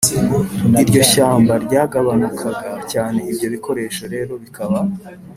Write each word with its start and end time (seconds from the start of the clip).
iryo 0.81 1.01
shyamba 1.11 1.53
ryagabanukaga 1.65 2.67
cyane 2.91 3.17
Ibyo 3.31 3.47
bikoresho 3.53 4.03
rero 4.13 4.33
bikaba 4.43 4.79